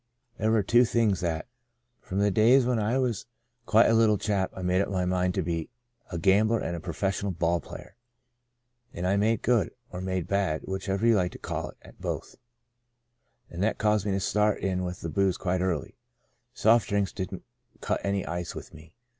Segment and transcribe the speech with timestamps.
[0.39, 1.45] There were two things that,
[2.01, 3.27] from the days when I was
[3.67, 5.69] quite a little chap, I made up my mind to be—
[6.11, 7.95] a gambler and a professional ball player.
[8.93, 12.31] And I made good, or made bad (whichever you like to call it) at both.
[12.31, 12.35] ^^
[13.49, 15.93] *' And that caused me to start in with the booze quite early.
[16.51, 17.43] Soft drinks didn't
[17.79, 18.95] cut any ice with me.